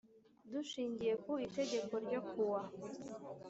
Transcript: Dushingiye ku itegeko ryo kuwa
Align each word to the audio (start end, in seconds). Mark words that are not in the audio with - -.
Dushingiye 0.51 1.13
ku 1.23 1.31
itegeko 1.47 1.93
ryo 2.05 2.19
kuwa 2.29 2.61